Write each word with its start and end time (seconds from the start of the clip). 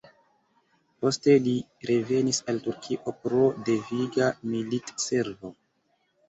Poste 1.03 1.35
li 1.47 1.53
revenis 1.89 2.39
al 2.53 2.61
Turkio 2.69 3.13
pro 3.27 3.43
deviga 3.69 4.31
militservo. 4.55 5.55